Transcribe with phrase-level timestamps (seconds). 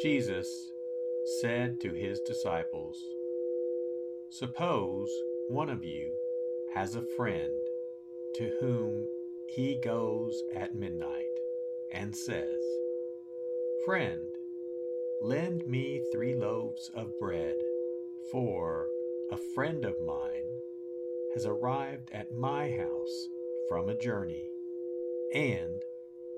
[0.00, 0.72] Jesus
[1.40, 2.98] said to his disciples,
[4.30, 5.10] Suppose
[5.48, 6.12] one of you
[6.74, 7.52] has a friend
[8.36, 9.06] to whom
[9.48, 11.24] he goes at midnight
[11.92, 12.62] and says,
[13.84, 14.22] Friend,
[15.20, 17.56] lend me three loaves of bread,
[18.32, 18.86] for
[19.30, 20.48] a friend of mine
[21.34, 23.28] has arrived at my house
[23.68, 24.48] from a journey,
[25.34, 25.82] and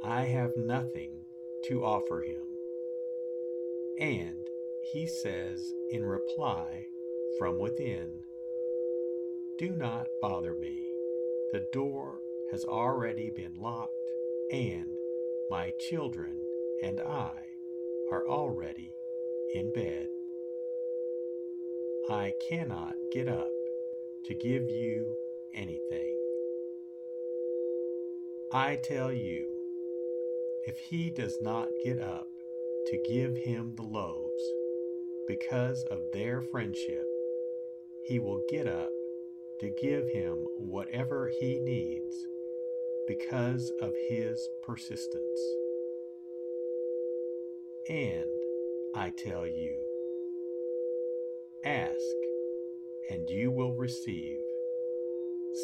[0.04, 1.20] I have nothing
[1.68, 2.53] to offer him.
[4.00, 4.46] And
[4.92, 6.86] he says in reply
[7.38, 8.08] from within,
[9.58, 10.88] Do not bother me.
[11.52, 12.18] The door
[12.50, 13.92] has already been locked,
[14.50, 14.86] and
[15.50, 16.36] my children
[16.82, 17.32] and I
[18.10, 18.92] are already
[19.54, 20.08] in bed.
[22.10, 23.50] I cannot get up
[24.24, 25.16] to give you
[25.54, 26.18] anything.
[28.52, 29.48] I tell you,
[30.66, 32.28] if he does not get up
[32.86, 34.42] to give him the loaves.
[35.26, 37.06] Because of their friendship,
[38.04, 38.90] he will get up
[39.60, 42.14] to give him whatever he needs
[43.06, 45.40] because of his persistence.
[47.88, 48.24] And
[48.96, 49.76] I tell you,
[51.64, 51.94] ask
[53.10, 54.38] and you will receive,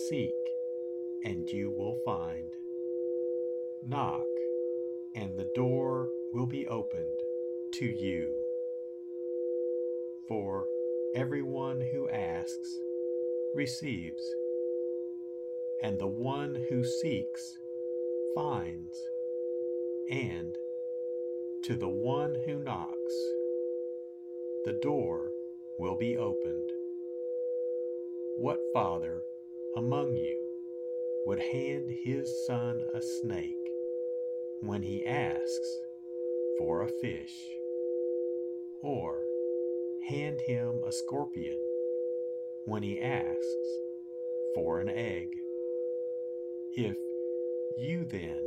[0.08, 0.30] seek
[1.24, 2.48] and you will find,
[3.86, 4.24] knock
[5.14, 7.18] and the door will be opened
[7.74, 8.32] to you.
[10.28, 10.66] For
[11.14, 12.78] everyone who asks
[13.54, 14.22] receives,
[15.82, 17.58] and the one who seeks
[18.34, 18.96] finds,
[20.10, 20.54] and
[21.64, 23.14] to the one who knocks,
[24.64, 25.30] the door
[25.78, 26.70] will be opened.
[28.36, 29.20] What father
[29.76, 30.46] among you
[31.26, 33.56] would hand his son a snake
[34.60, 35.78] when he asks
[36.60, 37.32] for a fish,
[38.82, 39.18] or
[40.10, 41.58] hand him a scorpion
[42.66, 43.66] when he asks
[44.54, 45.26] for an egg?
[46.76, 46.98] If
[47.78, 48.38] you then,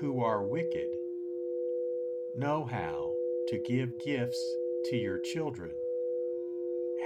[0.00, 0.88] who are wicked,
[2.34, 3.14] know how
[3.50, 4.44] to give gifts
[4.86, 5.70] to your children,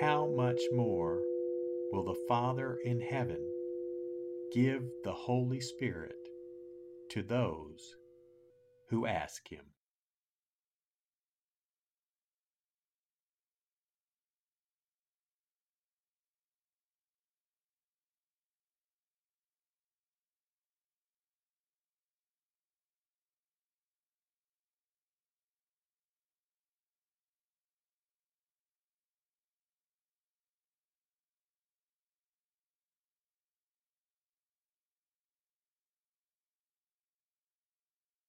[0.00, 1.20] how much more
[1.92, 3.46] will the Father in heaven
[4.54, 6.16] give the Holy Spirit
[7.10, 7.96] to those
[8.88, 9.75] who ask him?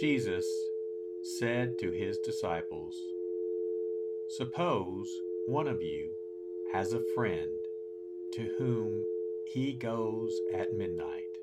[0.00, 0.46] Jesus
[1.22, 2.96] said to his disciples,
[4.30, 5.14] Suppose
[5.46, 6.08] one of you
[6.72, 7.50] has a friend
[8.32, 9.04] to whom
[9.52, 11.36] he goes at midnight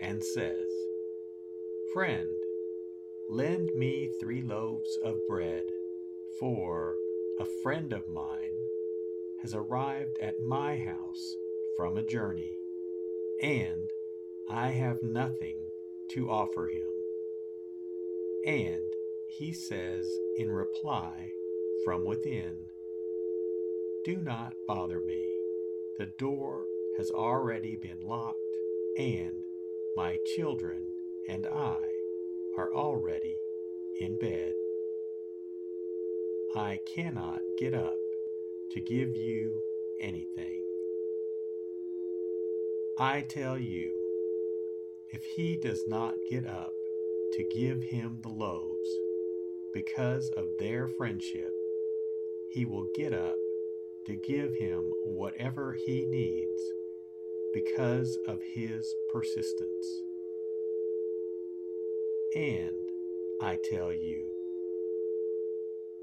[0.00, 0.66] and says,
[1.94, 2.26] Friend,
[3.28, 5.66] lend me three loaves of bread,
[6.40, 6.96] for
[7.38, 8.58] a friend of mine
[9.40, 11.36] has arrived at my house
[11.76, 12.56] from a journey,
[13.40, 13.88] and
[14.50, 15.58] I have nothing
[16.08, 16.99] to offer him.
[18.46, 18.82] And
[19.28, 21.30] he says in reply
[21.84, 22.56] from within,
[24.04, 25.26] Do not bother me.
[25.98, 26.64] The door
[26.96, 28.38] has already been locked,
[28.98, 29.34] and
[29.96, 30.86] my children
[31.28, 31.78] and I
[32.56, 33.36] are already
[34.00, 34.52] in bed.
[36.54, 37.98] I cannot get up
[38.72, 39.62] to give you
[40.00, 40.64] anything.
[42.98, 43.92] I tell you,
[45.10, 46.72] if he does not get up
[47.32, 48.88] to give him the loaves.
[49.72, 51.52] Because of their friendship,
[52.50, 53.36] he will get up
[54.06, 56.62] to give him whatever he needs
[57.52, 60.02] because of his persistence.
[62.34, 62.76] And
[63.42, 64.26] I tell you,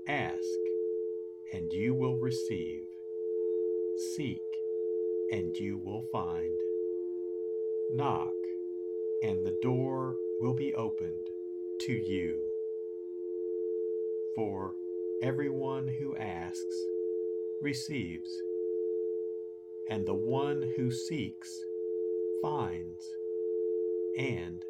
[0.08, 0.42] ask
[1.54, 2.84] and you will receive,
[4.16, 4.42] seek
[5.32, 6.52] and you will find,
[7.94, 8.34] knock
[9.24, 11.30] and the door will be opened
[11.82, 12.40] to you.
[14.36, 14.76] For
[15.22, 16.86] everyone who asks
[17.62, 18.30] receives,
[19.90, 21.50] and the one who seeks
[22.42, 23.10] finds,
[24.18, 24.64] and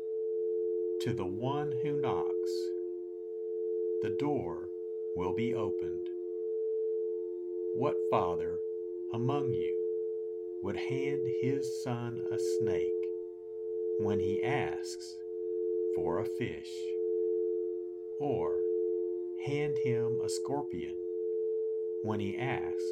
[1.01, 2.51] to the one who knocks,
[4.01, 4.70] the door
[5.15, 6.08] will be opened.
[7.75, 8.58] What father
[9.13, 9.75] among you
[10.63, 12.94] would hand his son a snake
[14.00, 15.18] when he asks
[15.98, 16.70] for a fish,
[18.20, 18.56] or
[19.48, 20.96] hand him a scorpion
[22.04, 22.84] when he asks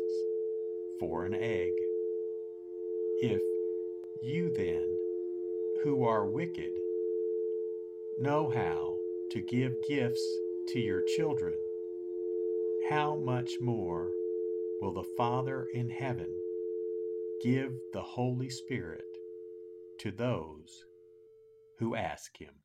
[1.00, 1.72] for an egg.
[3.22, 3.42] If
[4.24, 4.98] you then,
[5.84, 6.72] who are wicked,
[8.20, 8.96] know how
[9.34, 10.26] to give gifts
[10.70, 11.54] to your children,
[12.90, 14.10] how much more
[14.82, 16.36] will the Father in heaven
[17.44, 19.06] give the Holy Spirit
[20.00, 20.86] to those
[21.78, 22.65] who ask him.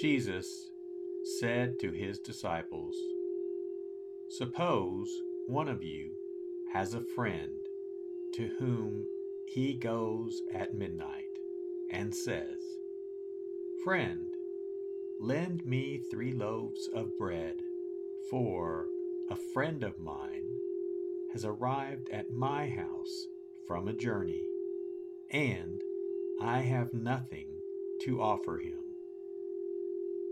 [0.00, 0.70] Jesus
[1.38, 2.96] said to his disciples,
[4.28, 5.08] Suppose
[5.46, 6.10] one of you
[6.72, 7.52] has a friend
[8.34, 9.06] to whom
[9.46, 11.24] he goes at midnight
[11.92, 12.60] and says,
[13.84, 14.26] Friend,
[15.20, 17.54] lend me three loaves of bread,
[18.30, 18.86] for
[19.30, 20.48] a friend of mine
[21.32, 23.26] has arrived at my house
[23.68, 24.42] from a journey,
[25.30, 25.80] and
[26.40, 27.46] I have nothing
[28.02, 28.83] to offer him.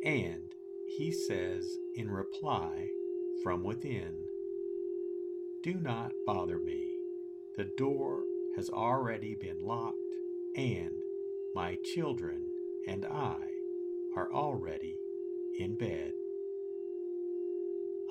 [0.04, 0.42] And
[0.98, 2.88] he says in reply
[3.42, 4.24] from within,
[5.62, 6.88] Do not bother me.
[7.56, 8.24] The door
[8.56, 9.96] has already been locked,
[10.56, 10.90] and
[11.54, 12.46] my children
[12.88, 13.36] and I
[14.16, 14.96] are already
[15.58, 16.12] in bed.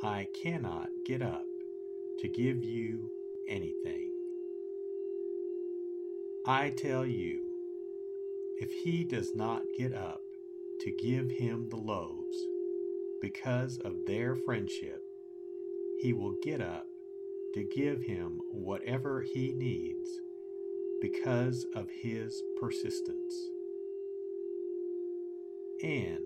[0.01, 1.45] I cannot get up
[2.19, 3.09] to give you
[3.49, 4.11] anything.
[6.45, 7.41] I tell you,
[8.59, 10.21] if he does not get up
[10.81, 12.37] to give him the loaves.
[13.21, 15.03] Because of their friendship,
[15.99, 16.87] he will get up
[17.53, 20.09] to give him whatever he needs
[21.01, 23.35] because of his persistence.
[25.83, 26.23] And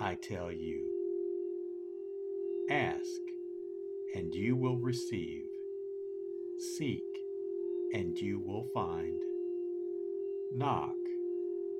[0.00, 0.88] I tell you,
[2.70, 3.20] ask
[4.14, 5.44] and you will receive,
[6.76, 7.02] seek
[7.92, 9.20] and you will find,
[10.54, 11.01] knock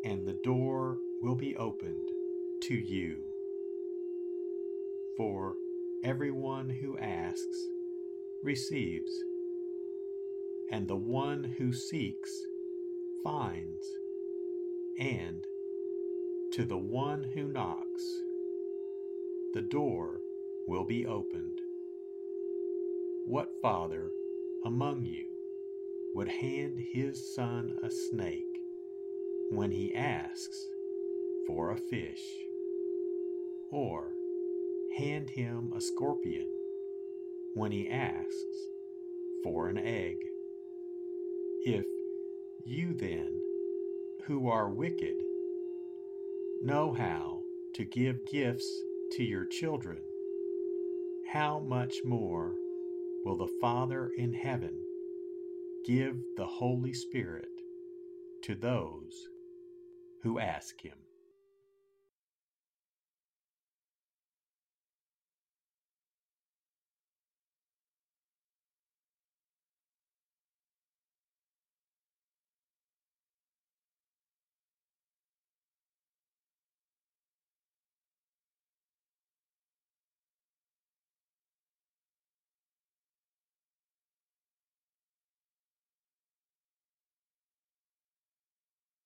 [0.04, 2.08] and the door will be opened
[2.62, 3.16] to you.
[5.16, 5.54] For
[6.04, 7.68] everyone who asks
[8.42, 9.12] receives,
[10.70, 12.30] and the one who seeks
[13.22, 13.86] finds,
[14.98, 15.44] and
[16.52, 18.02] to the one who knocks,
[19.54, 20.20] the door
[20.66, 21.60] will be opened.
[23.26, 24.10] What father
[24.64, 25.26] among you
[26.14, 28.61] would hand his son a snake
[29.52, 30.66] when he asks
[31.46, 32.22] for a fish,
[33.70, 34.12] or
[34.96, 36.48] hand him a scorpion
[37.54, 38.66] when he asks
[39.44, 40.16] for an egg.
[41.66, 41.84] If
[42.64, 43.42] you then,
[44.24, 45.16] who are wicked,
[46.62, 47.40] know how
[47.74, 48.82] to give gifts
[49.12, 49.98] to your children,
[51.30, 52.54] how much more
[53.24, 54.80] will the Father in heaven
[55.84, 57.50] give the Holy Spirit
[58.42, 59.28] to those
[60.22, 61.01] who ask him.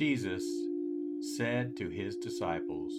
[0.00, 0.42] Jesus
[1.36, 2.94] said to his disciples,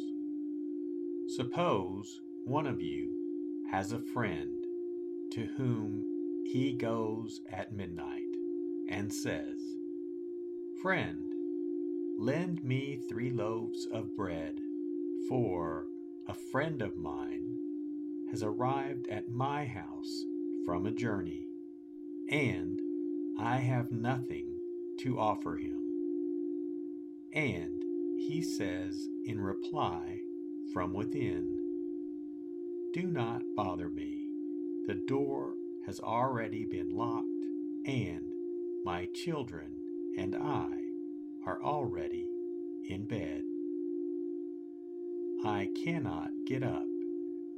[1.36, 4.64] Suppose one of you has a friend
[5.32, 8.22] to whom he goes at midnight
[8.88, 9.60] and says,
[10.84, 11.26] Friend,
[12.20, 14.60] lend me three loaves of bread,
[15.28, 15.88] for
[16.28, 17.58] a friend of mine
[18.30, 20.24] has arrived at my house
[20.68, 21.48] from a journey,
[22.30, 22.80] and
[23.40, 24.60] I have nothing
[25.00, 25.81] to offer him.
[27.34, 27.82] And
[28.18, 30.20] he says in reply
[30.74, 31.58] from within,
[32.94, 34.28] Do not bother me.
[34.88, 35.54] The door
[35.86, 37.26] has already been locked,
[37.86, 38.26] and
[38.84, 39.72] my children
[40.18, 40.70] and I
[41.46, 42.28] are already
[42.90, 43.44] in bed.
[45.46, 46.86] I cannot get up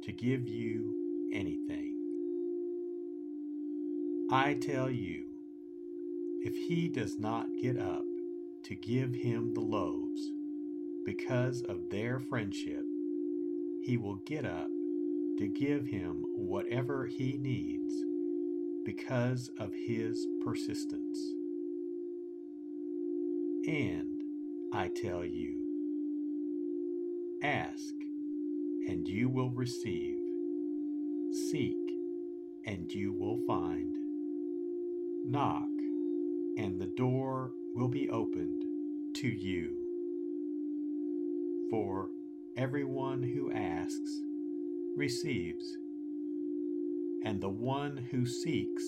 [0.04, 1.96] to give you anything.
[4.30, 5.24] I tell you,
[6.42, 8.04] if he does not get up
[8.64, 10.30] to give him the loaves.
[11.04, 12.84] Because of their friendship,
[13.82, 14.68] he will get up
[15.38, 17.92] to give him whatever he needs
[18.86, 21.18] because of his persistence.
[23.66, 24.22] And
[24.72, 25.60] I tell you,
[27.42, 27.94] ask
[28.88, 30.18] and you will receive,
[31.50, 31.76] seek
[32.66, 33.94] and you will find,
[35.26, 35.68] knock
[36.56, 38.62] and the door will be opened
[39.16, 39.76] to you.
[41.70, 42.08] For
[42.56, 44.22] everyone who asks
[44.96, 45.64] receives,
[47.24, 48.84] and the one who seeks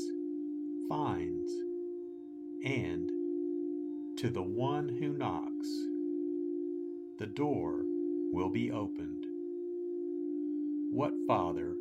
[0.89, 1.51] finds,
[2.65, 3.11] and
[4.19, 5.69] to the one who knocks,
[7.19, 7.83] the door
[8.33, 9.27] will be opened.
[10.93, 11.75] What father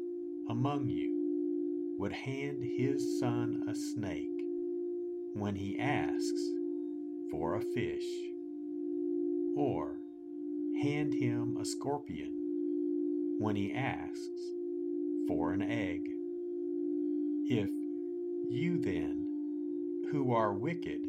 [0.49, 4.41] among you would hand his son a snake
[5.33, 6.41] when he asks
[7.37, 8.05] for a fish,
[9.57, 9.97] or
[10.81, 12.31] hand him a scorpion
[13.39, 14.41] when he asks
[15.27, 15.99] for an egg.
[17.47, 17.69] If
[18.49, 21.01] you then, who are wicked,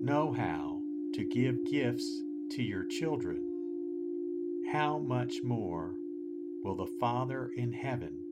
[0.00, 0.80] know how
[1.14, 2.22] to give gifts
[2.52, 3.46] to your children,
[4.72, 5.94] how much more
[6.64, 8.24] will the Father in heaven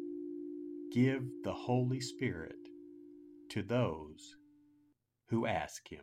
[0.92, 2.68] give the Holy Spirit
[3.50, 4.36] to those
[5.28, 6.02] who ask him?